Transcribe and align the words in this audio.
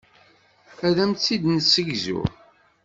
Ad 0.87 0.97
am-tt-id-nessegzu. 1.03 2.19